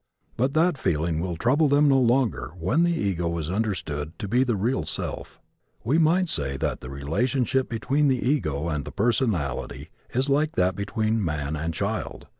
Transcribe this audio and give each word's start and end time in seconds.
But 0.35 0.55
that 0.55 0.79
feeling 0.79 1.19
will 1.19 1.37
trouble 1.37 1.67
them 1.67 1.87
no 1.87 1.99
longer 1.99 2.53
when 2.57 2.81
the 2.81 2.91
ego 2.91 3.37
is 3.37 3.51
understood 3.51 4.17
to 4.17 4.27
be 4.27 4.43
the 4.43 4.55
real 4.55 4.83
self. 4.83 5.39
We 5.83 5.99
might 5.99 6.27
say 6.27 6.57
that 6.57 6.79
the 6.81 6.89
relationship 6.89 7.69
between 7.69 8.07
the 8.07 8.27
ego 8.27 8.67
and 8.67 8.83
the 8.83 8.91
personality 8.91 9.91
is 10.11 10.27
like 10.27 10.53
that 10.53 10.75
between 10.75 11.23
man 11.23 11.55
and 11.55 11.71
child. 11.71 12.25